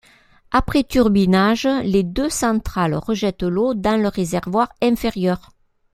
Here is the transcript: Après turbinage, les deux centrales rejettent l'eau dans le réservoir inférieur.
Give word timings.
Après 0.49 0.83
turbinage, 0.83 1.67
les 1.83 2.01
deux 2.01 2.31
centrales 2.31 2.95
rejettent 2.95 3.43
l'eau 3.43 3.75
dans 3.75 4.01
le 4.01 4.07
réservoir 4.07 4.69
inférieur. 4.81 5.51